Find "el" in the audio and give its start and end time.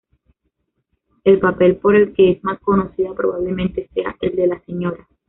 1.23-1.37, 1.95-2.11, 4.21-4.35